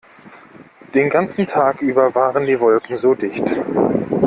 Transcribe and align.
Den 0.95 1.11
ganzen 1.11 1.45
Tag 1.45 1.83
über 1.83 2.15
waren 2.15 2.47
die 2.47 2.59
Wolken 2.59 2.97
so 2.97 3.13
dicht. 3.13 3.43